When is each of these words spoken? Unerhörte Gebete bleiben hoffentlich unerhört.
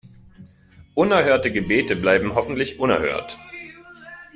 Unerhörte 0.95 1.51
Gebete 1.51 1.95
bleiben 1.95 2.33
hoffentlich 2.33 2.79
unerhört. 2.79 3.37